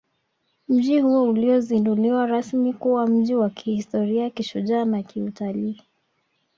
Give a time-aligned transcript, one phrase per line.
[0.69, 5.81] Mji huo ulizinduliwa rasmi kuwa mji wa kihistoria kishujaa na kiutalii